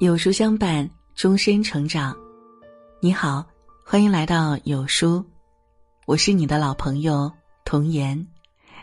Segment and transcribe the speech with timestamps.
[0.00, 2.16] 有书相伴，终身成长。
[3.00, 3.44] 你好，
[3.84, 5.22] 欢迎来到有书，
[6.06, 7.30] 我是你的老朋友
[7.66, 8.26] 童言。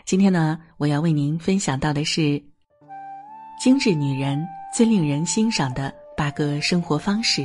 [0.04, 2.40] 今天呢，我要为您分享到的是
[3.60, 7.44] 精致女人最令人欣赏的八个生活方式。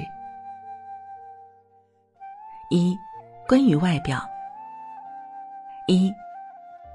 [2.70, 2.96] 一、
[3.48, 4.24] 关于外表。
[5.88, 6.14] 一、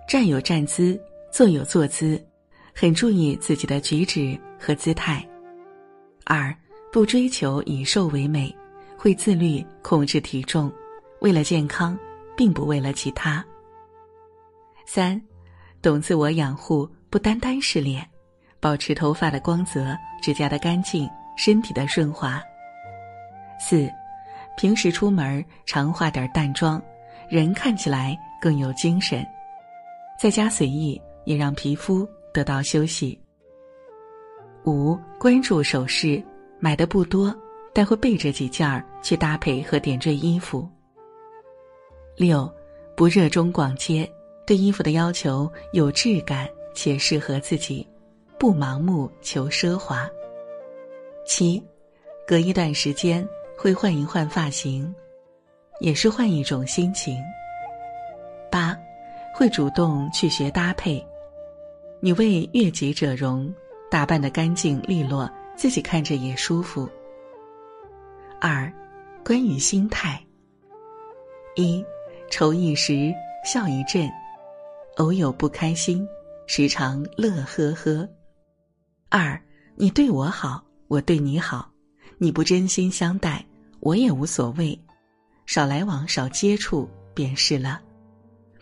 [0.06, 0.96] 站有站姿，
[1.32, 2.24] 坐有坐姿，
[2.72, 5.28] 很注意自己的举止和姿态。
[6.24, 6.56] 二。
[6.90, 8.54] 不追求以瘦为美，
[8.96, 10.72] 会自律控制体重，
[11.20, 11.98] 为了健康，
[12.34, 13.44] 并不为了其他。
[14.86, 15.20] 三，
[15.82, 18.08] 懂自我养护，不单单是脸，
[18.58, 22.42] 保持头发的光泽、指甲的干净、身体的顺滑。
[23.60, 23.86] 四，
[24.56, 26.82] 平时出门常化点淡妆，
[27.28, 29.26] 人看起来更有精神，
[30.18, 33.20] 在家随意也让皮肤得到休息。
[34.64, 36.22] 五，关注首饰。
[36.60, 37.34] 买的不多，
[37.72, 40.68] 但会备着几件儿去搭配和点缀衣服。
[42.16, 42.52] 六，
[42.96, 44.10] 不热衷逛街，
[44.44, 47.86] 对衣服的要求有质感且适合自己，
[48.38, 50.10] 不盲目求奢华。
[51.24, 51.62] 七，
[52.26, 54.92] 隔一段时间会换一换发型，
[55.78, 57.16] 也是换一种心情。
[58.50, 58.76] 八，
[59.32, 61.04] 会主动去学搭配，
[62.00, 63.54] 你为悦己者容，
[63.88, 65.30] 打扮的干净利落。
[65.58, 66.88] 自己看着也舒服。
[68.40, 68.72] 二，
[69.24, 70.24] 关于心态。
[71.56, 71.84] 一，
[72.30, 73.12] 愁一时，
[73.44, 74.08] 笑一阵，
[74.98, 76.06] 偶有不开心，
[76.46, 78.08] 时常乐呵呵。
[79.08, 79.42] 二，
[79.74, 81.68] 你对我好，我对你好，
[82.18, 83.44] 你不真心相待，
[83.80, 84.80] 我也无所谓，
[85.44, 87.80] 少来往，少接触便是了，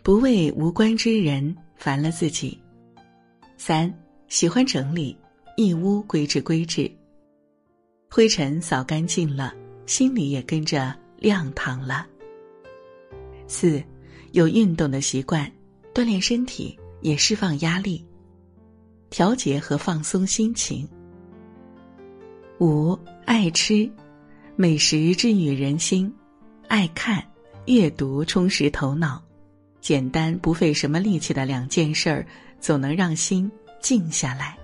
[0.03, 2.59] 不为无关之人烦了自己。
[3.59, 3.93] 三，
[4.29, 5.15] 喜欢整理。
[5.59, 6.91] 一屋归置归置，
[8.11, 9.55] 灰尘扫干净了，
[9.87, 12.07] 心里也跟着亮堂了。
[13.47, 13.83] 四，
[14.33, 15.51] 有运动的习惯，
[15.95, 18.05] 锻炼身体也释放压力，
[19.09, 20.87] 调节和放松心情。
[22.61, 23.91] 五，爱吃，
[24.57, 26.13] 美食治愈人心，
[26.69, 27.25] 爱看，
[27.65, 29.25] 阅读充实头脑，
[29.81, 32.27] 简单不费什么力气的两件事儿，
[32.61, 33.51] 总能让心
[33.81, 34.55] 静下来。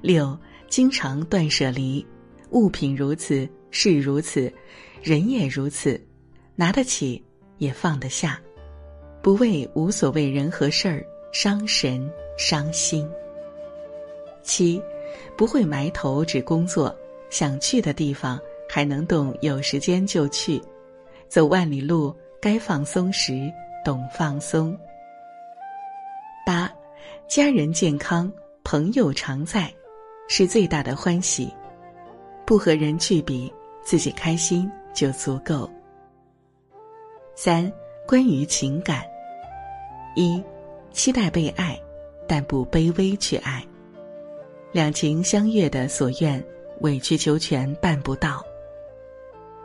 [0.00, 2.04] 六，经常断舍离，
[2.50, 4.52] 物品如此，事如此，
[5.02, 6.00] 人也如此，
[6.54, 7.22] 拿得起，
[7.58, 8.40] 也放得下，
[9.22, 12.08] 不为无所谓人和事儿伤神
[12.38, 13.08] 伤心。
[14.42, 14.80] 七，
[15.36, 16.94] 不会埋头只工作，
[17.30, 20.62] 想去的地方还能动，有时间就去，
[21.28, 23.52] 走万里路，该放松时
[23.84, 24.78] 懂放松。
[26.46, 26.72] 八，
[27.26, 28.32] 家人健康，
[28.62, 29.72] 朋友常在。
[30.28, 31.52] 是最大的欢喜，
[32.44, 35.70] 不和人去比，自己开心就足够。
[37.34, 37.70] 三、
[38.06, 39.04] 关于情感：
[40.14, 40.42] 一、
[40.90, 41.78] 期待被爱，
[42.26, 43.60] 但不卑微去爱；
[44.72, 46.42] 两情相悦的所愿，
[46.80, 48.44] 委曲求全办不到。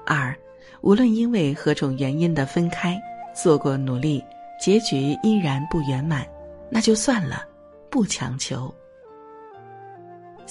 [0.05, 0.35] 二、
[0.81, 3.01] 无论因为何种原因的分开，
[3.33, 4.23] 做过努力，
[4.59, 6.27] 结局依然不圆满，
[6.69, 7.45] 那就算了，
[7.89, 8.73] 不强求。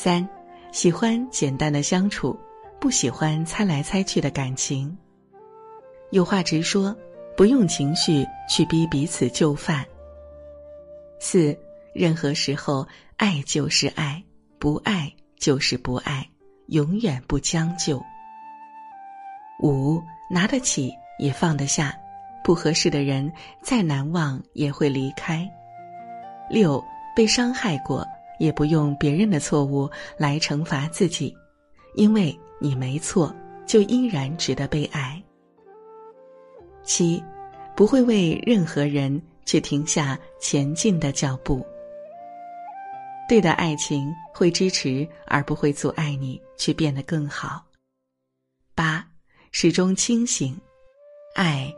[0.03, 0.27] 三，
[0.73, 2.35] 喜欢简单的相处，
[2.81, 4.97] 不喜欢猜来猜去的感情。
[6.11, 6.97] 有话直说，
[7.37, 9.85] 不用情绪去逼彼此就范。
[11.19, 11.55] 四，
[11.95, 12.89] 任何时候
[13.19, 14.25] 爱就是爱，
[14.59, 16.27] 不爱就是不爱，
[16.69, 18.03] 永远不将就。
[19.63, 21.95] 五，拿得起也放得下，
[22.43, 23.31] 不合适的人
[23.63, 25.47] 再难忘也会离开。
[26.49, 26.83] 六，
[27.15, 28.03] 被伤害过。
[28.41, 31.37] 也不用别人的错误来惩罚自己，
[31.95, 33.33] 因为你没错，
[33.67, 35.23] 就依然值得被爱。
[36.83, 37.23] 七，
[37.77, 41.65] 不会为任何人去停下前进的脚步。
[43.29, 47.63] 对的爱情会支持，而不会阻碍你去变得更好。
[48.75, 49.07] 八，
[49.53, 50.59] 始终清醒，
[51.35, 51.73] 爱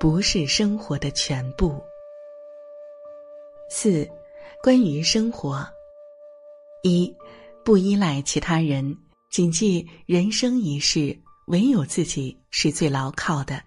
[0.00, 1.80] 不是生活的全部。
[3.70, 4.06] 四，
[4.62, 5.64] 关于生活。
[6.82, 7.14] 一，
[7.64, 8.96] 不依赖其他人，
[9.30, 13.62] 谨记人生一世，唯有自己是最牢靠的。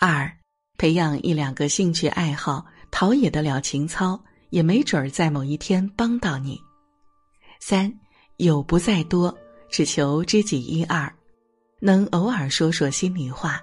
[0.00, 0.36] 二，
[0.76, 6.60] 培养一两个兴趣爱好，陶冶得了情操，也没准儿在某一天帮到你。
[7.60, 7.92] 三，
[8.38, 9.38] 有不在多，
[9.70, 11.14] 只求知己一二，
[11.78, 13.60] 能偶尔说说心里话。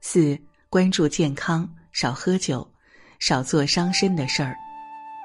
[0.00, 0.36] 四，
[0.68, 2.68] 关注健康，少喝酒，
[3.20, 4.56] 少做伤身的事儿，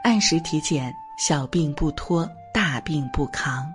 [0.03, 0.93] 按时体检。
[1.23, 3.71] 小病不拖，大病不扛。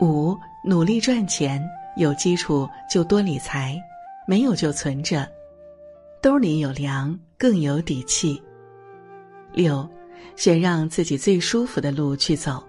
[0.00, 1.60] 五，努力赚钱，
[1.96, 3.76] 有基础就多理财，
[4.24, 5.28] 没有就存着，
[6.22, 8.40] 兜里有粮更有底气。
[9.52, 9.84] 六，
[10.36, 12.62] 选让自己最舒服的路去走，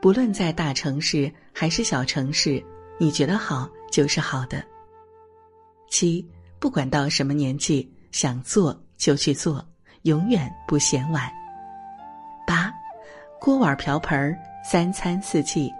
[0.00, 2.64] 不论在大城市还是小城市，
[2.96, 4.64] 你觉得好就是好的。
[5.90, 6.24] 七，
[6.60, 9.66] 不管到什么年纪，想做就去做，
[10.02, 11.28] 永远不嫌晚。
[13.44, 15.70] 锅碗瓢盆三餐四季，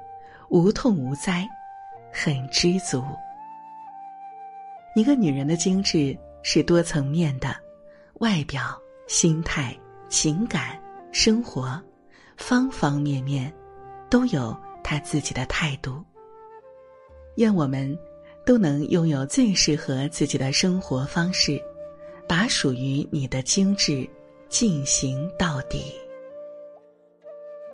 [0.50, 1.48] 无痛无灾，
[2.12, 3.02] 很知足。
[4.94, 7.56] 一个女人的精致是多层面的，
[8.20, 9.74] 外表、心态。
[10.10, 10.78] 情感、
[11.10, 11.82] 生活，
[12.36, 13.50] 方方面面，
[14.10, 16.04] 都有她自己的态度。
[17.36, 17.98] 愿我们
[18.44, 21.58] 都能拥有最适合自己的生活方式，
[22.28, 24.06] 把属于你的精致
[24.50, 26.03] 进行到底。